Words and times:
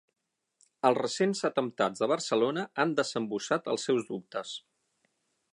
Els 0.89 0.97
recents 0.99 1.41
atemptats 1.49 2.03
de 2.03 2.09
Barcelona 2.13 2.65
han 2.85 2.97
desembussat 3.03 3.73
els 3.75 3.89
seus 3.91 4.11
dubtes. 4.13 4.59